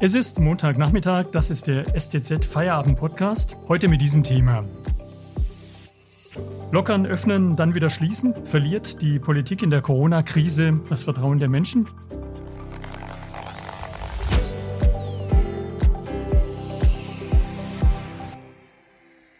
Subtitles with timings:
[0.00, 3.56] Es ist Montagnachmittag, das ist der STZ Feierabend Podcast.
[3.66, 4.64] Heute mit diesem Thema.
[6.70, 8.32] Lockern, öffnen, dann wieder schließen.
[8.46, 11.88] Verliert die Politik in der Corona-Krise das Vertrauen der Menschen?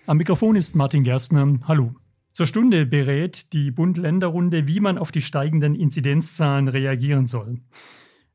[0.07, 1.61] Am Mikrofon ist Martin Gerstner.
[1.69, 1.95] Hallo.
[2.33, 7.61] Zur Stunde berät die Bund-Länder-Runde, wie man auf die steigenden Inzidenzzahlen reagieren soll.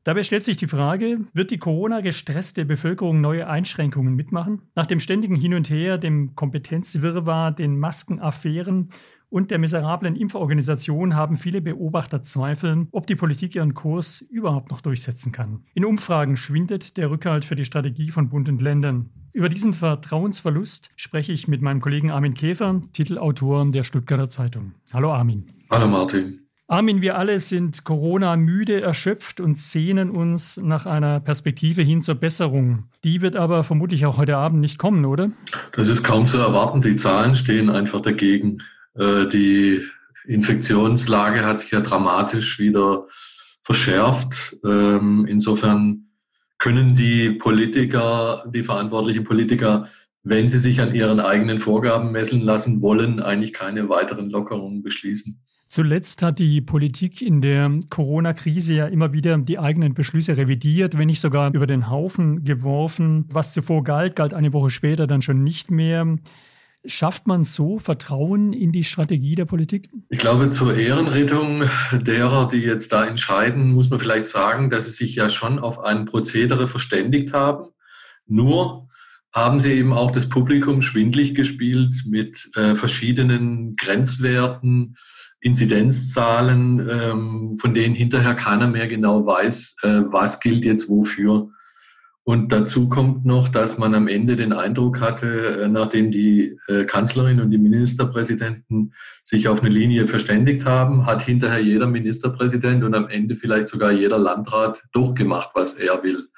[0.06, 4.62] Dabei stellt sich die Frage, wird die Corona-gestresste Bevölkerung neue Einschränkungen mitmachen?
[4.76, 8.90] Nach dem ständigen Hin und Her, dem Kompetenzwirrwarr, den Maskenaffären
[9.30, 14.82] und der miserablen Impforganisation haben viele Beobachter Zweifel, ob die Politik ihren Kurs überhaupt noch
[14.82, 15.64] durchsetzen kann.
[15.74, 19.10] In Umfragen schwindet der Rückhalt für die Strategie von Bund und Ländern.
[19.32, 24.74] Über diesen Vertrauensverlust spreche ich mit meinem Kollegen Armin Käfer, Titelautor der Stuttgarter Zeitung.
[24.94, 25.46] Hallo Armin.
[25.72, 26.43] Hallo Martin.
[26.68, 32.16] Armin, wir alle sind Corona müde, erschöpft und sehnen uns nach einer Perspektive hin zur
[32.16, 32.86] Besserung.
[33.04, 35.32] Die wird aber vermutlich auch heute Abend nicht kommen, oder?
[35.74, 36.82] Das ist kaum zu erwarten.
[36.82, 38.60] Die Zahlen stehen einfach dagegen.
[38.96, 39.82] Äh, die
[40.26, 43.08] Infektionslage hat sich ja dramatisch wieder
[43.64, 44.58] verschärft.
[44.64, 46.06] Ähm, insofern
[46.60, 49.90] können die Politiker, die verantwortlichen Politiker,
[50.24, 55.42] wenn sie sich an ihren eigenen Vorgaben messen lassen wollen, eigentlich keine weiteren Lockerungen beschließen.
[55.74, 61.08] Zuletzt hat die Politik in der Corona-Krise ja immer wieder die eigenen Beschlüsse revidiert, wenn
[61.08, 63.26] nicht sogar über den Haufen geworfen.
[63.32, 66.20] Was zuvor galt, galt eine Woche später dann schon nicht mehr.
[66.86, 69.90] Schafft man so Vertrauen in die Strategie der Politik?
[70.10, 74.92] Ich glaube, zur Ehrenrettung derer, die jetzt da entscheiden, muss man vielleicht sagen, dass sie
[74.92, 77.70] sich ja schon auf ein Prozedere verständigt haben.
[78.28, 78.90] Nur
[79.32, 84.98] haben sie eben auch das Publikum schwindlig gespielt mit äh, verschiedenen Grenzwerten,
[85.44, 91.50] Inzidenzzahlen, ähm, von denen hinterher keiner mehr genau weiß, äh, was gilt jetzt wofür.
[92.26, 96.86] Und dazu kommt noch, dass man am Ende den Eindruck hatte, äh, nachdem die äh,
[96.86, 98.94] Kanzlerin und die Ministerpräsidenten
[99.26, 103.92] sich auf eine Linie verständigt haben, hat hinterher jeder Ministerpräsident und am Ende vielleicht sogar
[103.92, 106.30] jeder Landrat durchgemacht, was er will.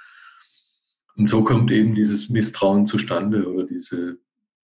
[1.16, 4.18] Und so kommt eben dieses Misstrauen zustande oder diese,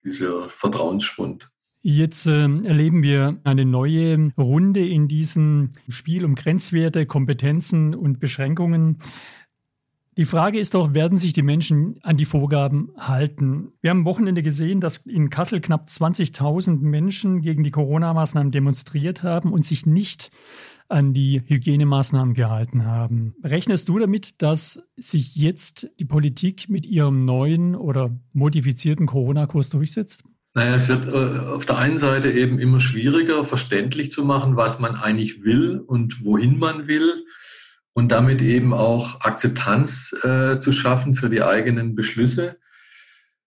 [0.03, 1.47] dieser Vertrauensschwund.
[1.84, 8.97] Jetzt äh, erleben wir eine neue Runde in diesem Spiel um Grenzwerte, Kompetenzen und Beschränkungen.
[10.18, 13.72] Die Frage ist doch, werden sich die Menschen an die Vorgaben halten?
[13.81, 19.24] Wir haben am Wochenende gesehen, dass in Kassel knapp 20.000 Menschen gegen die Corona-Maßnahmen demonstriert
[19.24, 20.30] haben und sich nicht
[20.90, 23.34] an die Hygienemaßnahmen gehalten haben.
[23.44, 30.25] Rechnest du damit, dass sich jetzt die Politik mit ihrem neuen oder modifizierten Corona-Kurs durchsetzt?
[30.53, 34.79] Naja, es wird äh, auf der einen Seite eben immer schwieriger, verständlich zu machen, was
[34.79, 37.25] man eigentlich will und wohin man will
[37.94, 42.57] und damit eben auch Akzeptanz äh, zu schaffen für die eigenen Beschlüsse.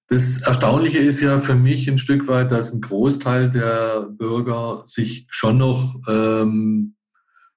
[0.09, 5.27] Das Erstaunliche ist ja für mich ein Stück weit, dass ein Großteil der Bürger sich
[5.31, 6.95] schon noch ähm,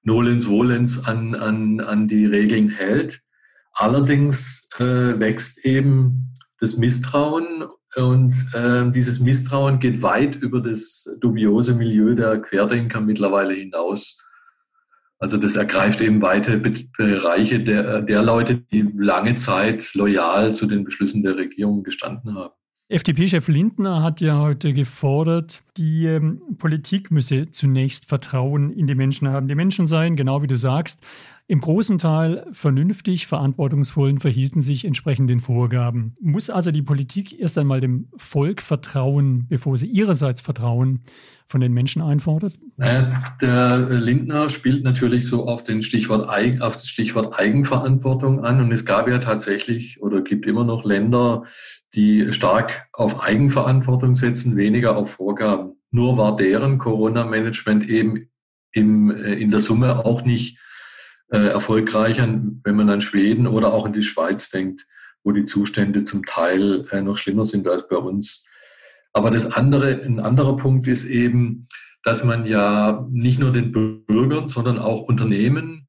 [0.02, 3.20] nolens volens an, an, an die Regeln hält.
[3.72, 7.64] Allerdings äh, wächst eben das Misstrauen
[7.96, 14.22] und äh, dieses Misstrauen geht weit über das dubiose Milieu der Querdenker mittlerweile hinaus.
[15.18, 16.58] Also das ergreift eben weite
[16.96, 22.54] Bereiche der, der Leute, die lange Zeit loyal zu den Beschlüssen der Regierung gestanden haben.
[22.90, 29.28] FDP-Chef Lindner hat ja heute gefordert, die ähm, Politik müsse zunächst Vertrauen in die Menschen
[29.28, 29.46] haben.
[29.46, 31.04] Die Menschen seien, genau wie du sagst,
[31.50, 36.14] im großen Teil vernünftig, verantwortungsvoll und verhielten sich entsprechend den Vorgaben.
[36.20, 41.00] Muss also die Politik erst einmal dem Volk vertrauen, bevor sie ihrerseits Vertrauen
[41.46, 42.58] von den Menschen einfordert?
[42.76, 46.28] Naja, der Lindner spielt natürlich so auf, den Stichwort,
[46.60, 48.60] auf das Stichwort Eigenverantwortung an.
[48.60, 51.44] Und es gab ja tatsächlich oder gibt immer noch Länder,
[51.94, 55.72] die stark auf Eigenverantwortung setzen, weniger auf Vorgaben.
[55.90, 58.28] Nur war deren Corona-Management eben
[58.72, 60.58] im, äh, in der Summe auch nicht
[61.30, 62.28] äh, erfolgreicher,
[62.64, 64.86] wenn man an Schweden oder auch in die Schweiz denkt,
[65.24, 68.46] wo die Zustände zum Teil äh, noch schlimmer sind als bei uns.
[69.12, 71.66] Aber das andere, ein anderer Punkt ist eben,
[72.04, 75.88] dass man ja nicht nur den Bürgern, sondern auch Unternehmen,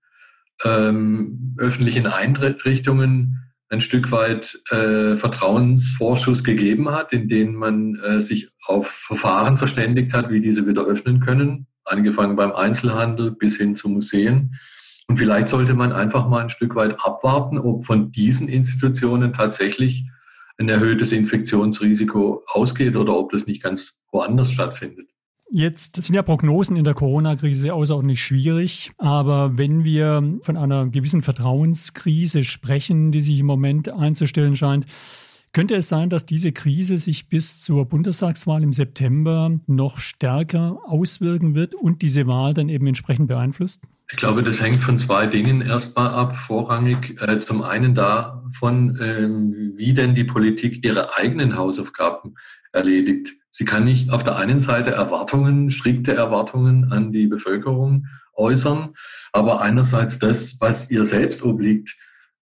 [0.66, 3.40] ähm, öffentlichen Einrichtungen
[3.70, 10.14] ein Stück weit äh, Vertrauensvorschuss gegeben hat, in denen man äh, sich auf Verfahren verständigt
[10.14, 14.56] hat, wie diese wieder öffnen können, angefangen beim Einzelhandel bis hin zu Museen.
[15.10, 20.08] Und vielleicht sollte man einfach mal ein Stück weit abwarten, ob von diesen Institutionen tatsächlich
[20.60, 25.10] ein erhöhtes Infektionsrisiko ausgeht oder ob das nicht ganz woanders stattfindet.
[25.50, 31.24] Jetzt sind ja Prognosen in der Corona-Krise außerordentlich schwierig, aber wenn wir von einer gewissen
[31.24, 34.86] Vertrauenskrise sprechen, die sich im Moment einzustellen scheint,
[35.54, 41.56] könnte es sein, dass diese Krise sich bis zur Bundestagswahl im September noch stärker auswirken
[41.56, 43.82] wird und diese Wahl dann eben entsprechend beeinflusst?
[44.12, 47.22] Ich glaube, das hängt von zwei Dingen erstmal ab, vorrangig.
[47.22, 52.36] Äh, zum einen davon, ähm, wie denn die Politik ihre eigenen Hausaufgaben
[52.72, 53.34] erledigt.
[53.52, 58.94] Sie kann nicht auf der einen Seite Erwartungen, strikte Erwartungen an die Bevölkerung äußern,
[59.32, 61.96] aber einerseits das, was ihr selbst obliegt,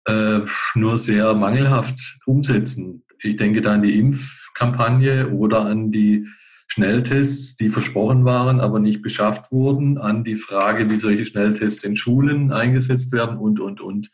[0.05, 0.39] äh,
[0.75, 3.03] nur sehr mangelhaft umsetzen.
[3.21, 6.27] Ich denke da an die Impfkampagne oder an die
[6.67, 11.95] Schnelltests, die versprochen waren, aber nicht beschafft wurden, an die Frage, wie solche Schnelltests in
[11.95, 14.11] Schulen eingesetzt werden und, und, und.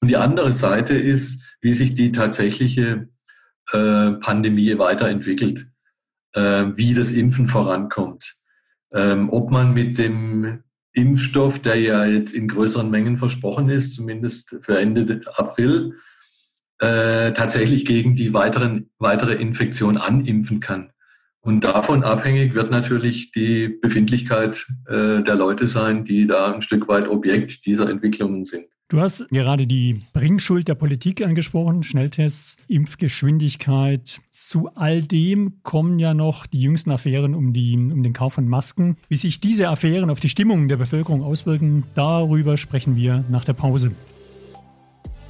[0.00, 3.08] Und die andere Seite ist, wie sich die tatsächliche
[3.72, 5.66] äh, Pandemie weiterentwickelt,
[6.34, 8.36] äh, wie das Impfen vorankommt.
[8.92, 10.62] Ähm, ob man mit dem
[10.92, 15.94] Impfstoff, der ja jetzt in größeren Mengen versprochen ist, zumindest für Ende April,
[16.78, 20.92] äh, tatsächlich gegen die weiteren, weitere Infektion animpfen kann.
[21.46, 26.88] Und davon abhängig wird natürlich die Befindlichkeit äh, der Leute sein, die da ein Stück
[26.88, 28.64] weit Objekt dieser Entwicklungen sind.
[28.88, 34.20] Du hast gerade die Bringschuld der Politik angesprochen, Schnelltests, Impfgeschwindigkeit.
[34.32, 38.48] Zu all dem kommen ja noch die jüngsten Affären um, die, um den Kauf von
[38.48, 38.96] Masken.
[39.08, 43.54] Wie sich diese Affären auf die Stimmung der Bevölkerung auswirken, darüber sprechen wir nach der
[43.54, 43.92] Pause.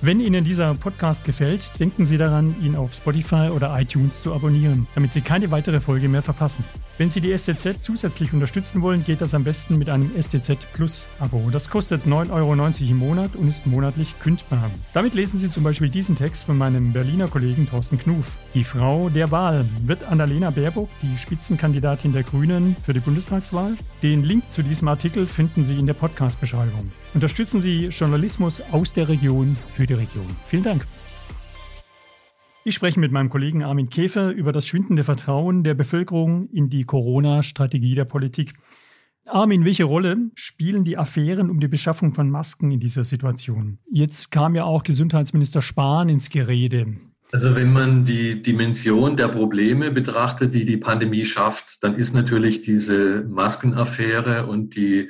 [0.02, 4.86] Wenn Ihnen dieser Podcast gefällt, denken Sie daran, ihn auf Spotify oder iTunes zu abonnieren,
[4.94, 6.64] damit Sie keine weitere Folge mehr verpassen.
[6.98, 11.08] Wenn Sie die STZ zusätzlich unterstützen wollen, geht das am besten mit einem STZ Plus
[11.18, 11.48] Abo.
[11.50, 12.52] Das kostet 9,90 Euro
[12.90, 14.70] im Monat und ist monatlich kündbar.
[14.92, 18.36] Damit lesen Sie zum Beispiel diesen Text von meinem Berliner Kollegen Thorsten Knuf.
[18.52, 23.76] Die Frau der Wahl wird Annalena Baerbock, die Spitzenkandidatin der Grünen für die Bundestagswahl.
[24.02, 26.92] Den Link zu diesem Artikel finden Sie in der Podcast-Beschreibung.
[27.16, 30.26] Unterstützen Sie Journalismus aus der Region für die Region.
[30.48, 30.86] Vielen Dank.
[32.62, 36.84] Ich spreche mit meinem Kollegen Armin Käfer über das schwindende Vertrauen der Bevölkerung in die
[36.84, 38.52] Corona-Strategie der Politik.
[39.26, 43.78] Armin, welche Rolle spielen die Affären um die Beschaffung von Masken in dieser Situation?
[43.90, 46.98] Jetzt kam ja auch Gesundheitsminister Spahn ins Gerede.
[47.32, 52.60] Also wenn man die Dimension der Probleme betrachtet, die die Pandemie schafft, dann ist natürlich
[52.60, 55.08] diese Maskenaffäre und die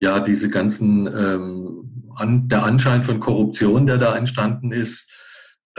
[0.00, 5.10] ja diese ganzen ähm, an, der Anschein von Korruption, der da entstanden ist,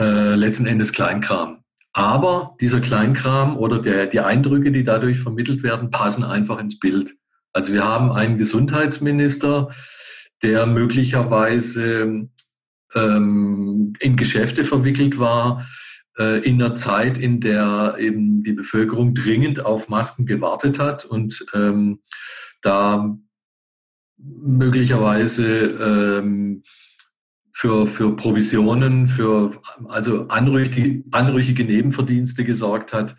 [0.00, 1.62] äh, letzten Endes Kleinkram.
[1.92, 7.14] Aber dieser Kleinkram oder der, die Eindrücke, die dadurch vermittelt werden, passen einfach ins Bild.
[7.52, 9.70] Also wir haben einen Gesundheitsminister,
[10.42, 12.28] der möglicherweise
[12.94, 15.66] ähm, in Geschäfte verwickelt war,
[16.18, 21.44] äh, in einer Zeit, in der eben die Bevölkerung dringend auf Masken gewartet hat und
[21.54, 22.00] ähm,
[22.62, 23.18] da
[24.22, 26.62] möglicherweise ähm,
[27.52, 33.16] für, für Provisionen, für also anrüchige, anrüchige Nebenverdienste gesorgt hat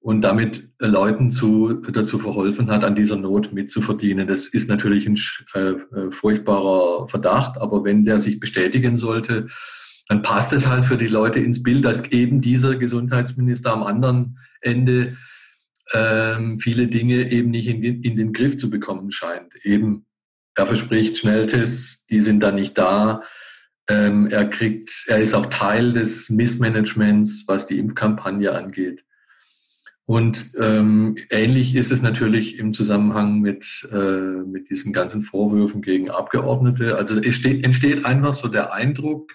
[0.00, 4.28] und damit Leuten zu, dazu verholfen hat, an dieser Not mitzuverdienen.
[4.28, 5.18] Das ist natürlich ein
[5.54, 9.48] äh, äh, furchtbarer Verdacht, aber wenn der sich bestätigen sollte,
[10.08, 14.38] dann passt es halt für die Leute ins Bild, dass eben dieser Gesundheitsminister am anderen
[14.60, 15.16] Ende
[15.92, 19.54] ähm, viele Dinge eben nicht in, in den Griff zu bekommen scheint.
[19.62, 20.04] Eben,
[20.54, 23.22] er verspricht Schnelltests, die sind dann nicht da.
[23.88, 29.04] Ähm, er kriegt, er ist auch Teil des Missmanagements, was die Impfkampagne angeht.
[30.06, 36.10] Und ähm, ähnlich ist es natürlich im Zusammenhang mit, äh, mit diesen ganzen Vorwürfen gegen
[36.10, 36.96] Abgeordnete.
[36.96, 39.32] Also es steht, entsteht einfach so der Eindruck,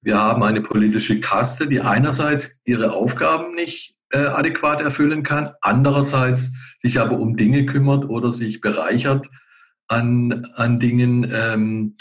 [0.00, 6.54] wir haben eine politische Kaste, die einerseits ihre Aufgaben nicht äh, adäquat erfüllen kann, andererseits
[6.80, 9.28] sich aber um Dinge kümmert oder sich bereichert
[9.88, 11.96] an, an Dingen, ähm,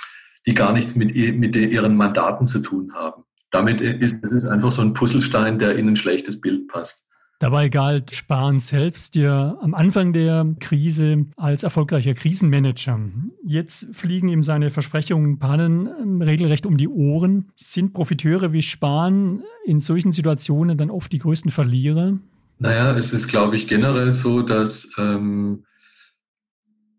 [0.45, 3.23] die gar nichts mit, mit ihren Mandaten zu tun haben.
[3.51, 7.07] Damit ist es einfach so ein Puzzlestein, der in ein schlechtes Bild passt.
[7.39, 12.99] Dabei galt Spahn selbst ja am Anfang der Krise als erfolgreicher Krisenmanager.
[13.45, 17.49] Jetzt fliegen ihm seine Versprechungen Pannen ähm, regelrecht um die Ohren.
[17.53, 22.17] Sind Profiteure wie Spahn in solchen Situationen dann oft die größten Verlierer?
[22.57, 25.63] Naja, es ist, glaube ich, generell so, dass ähm,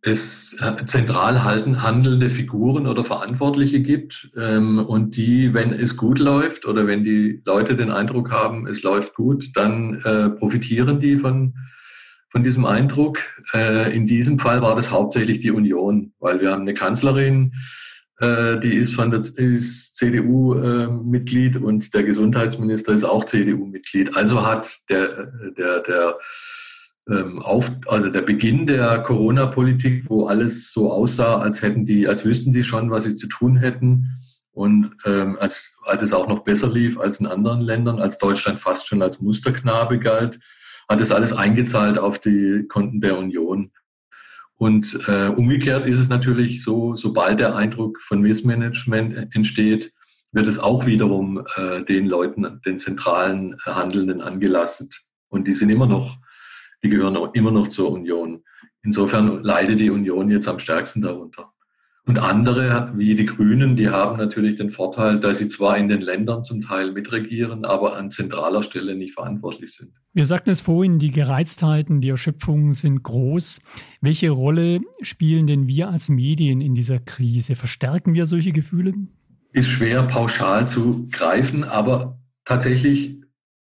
[0.03, 6.21] es äh, zentral halten, handelnde Figuren oder Verantwortliche gibt ähm, und die, wenn es gut
[6.21, 11.19] läuft oder wenn die Leute den Eindruck haben, es läuft gut, dann äh, profitieren die
[11.19, 11.55] von,
[12.31, 13.19] von diesem Eindruck.
[13.53, 17.53] Äh, in diesem Fall war das hauptsächlich die Union, weil wir haben eine Kanzlerin,
[18.21, 24.17] äh, die ist von der CDU-Mitglied äh, und der Gesundheitsminister ist auch CDU-Mitglied.
[24.17, 26.19] Also hat der, der, der
[27.09, 32.25] ähm, auf, also der Beginn der Corona-Politik, wo alles so aussah, als hätten die, als
[32.25, 34.21] wüssten die schon, was sie zu tun hätten.
[34.53, 38.61] Und ähm, als, als es auch noch besser lief als in anderen Ländern, als Deutschland
[38.61, 40.41] fast schon als Musterknabe galt,
[40.89, 43.71] hat es alles eingezahlt auf die Konten der Union.
[44.57, 49.93] Und äh, umgekehrt ist es natürlich so, sobald der Eindruck von Missmanagement entsteht,
[50.33, 55.01] wird es auch wiederum äh, den Leuten, den zentralen Handelnden angelastet.
[55.29, 56.19] Und die sind immer noch
[56.83, 58.43] die gehören auch immer noch zur Union.
[58.83, 61.53] Insofern leidet die Union jetzt am stärksten darunter.
[62.09, 66.01] Und andere, wie die Grünen, die haben natürlich den Vorteil, dass sie zwar in den
[66.01, 69.93] Ländern zum Teil mitregieren, aber an zentraler Stelle nicht verantwortlich sind.
[70.15, 73.61] Wir sagten es vorhin, die Gereiztheiten, die Erschöpfungen sind groß.
[74.01, 77.57] Welche Rolle spielen denn wir als Medien in dieser Krise?
[77.57, 78.95] Verstärken wir solche Gefühle?
[79.53, 83.18] Ist schwer pauschal zu greifen, aber tatsächlich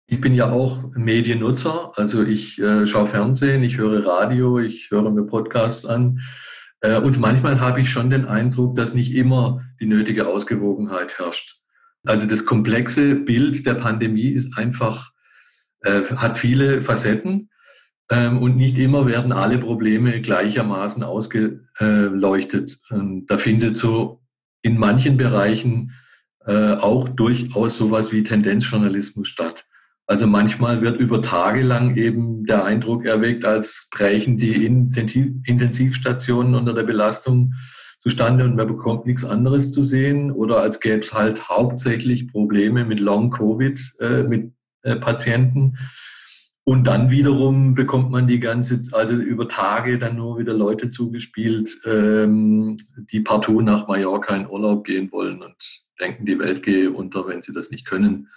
[0.07, 5.11] ich bin ja auch Mediennutzer, also ich äh, schaue Fernsehen, ich höre Radio, ich höre
[5.11, 6.21] mir Podcasts an.
[6.79, 11.59] Äh, und manchmal habe ich schon den Eindruck, dass nicht immer die nötige Ausgewogenheit herrscht.
[12.05, 15.11] Also das komplexe Bild der Pandemie ist einfach,
[15.81, 17.49] äh, hat viele Facetten
[18.09, 22.79] ähm, und nicht immer werden alle Probleme gleichermaßen ausgeleuchtet.
[22.89, 24.21] Da findet so
[24.61, 25.91] in manchen Bereichen
[26.45, 29.66] äh, auch durchaus sowas wie Tendenzjournalismus statt.
[30.07, 36.73] Also manchmal wird über Tage lang eben der Eindruck erweckt, als brechen die Intensivstationen unter
[36.73, 37.53] der Belastung
[37.99, 42.85] zustande und man bekommt nichts anderes zu sehen oder als gäbe es halt hauptsächlich Probleme
[42.85, 45.77] mit Long-Covid, äh, mit äh, Patienten.
[46.63, 51.81] Und dann wiederum bekommt man die ganze, also über Tage dann nur wieder Leute zugespielt,
[51.85, 52.77] ähm,
[53.11, 55.55] die partout nach Mallorca in Urlaub gehen wollen und
[55.99, 58.29] denken, die Welt gehe unter, wenn sie das nicht können.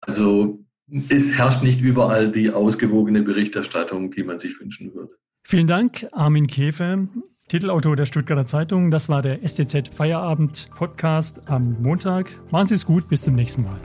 [0.00, 0.64] Also
[1.08, 5.12] es herrscht nicht überall die ausgewogene Berichterstattung, die man sich wünschen würde.
[5.42, 7.08] Vielen Dank, Armin Käfe,
[7.48, 8.90] Titelautor der Stuttgarter Zeitung.
[8.90, 12.40] Das war der STZ Feierabend Podcast am Montag.
[12.50, 13.78] Machen Sie es gut, bis zum nächsten Mal.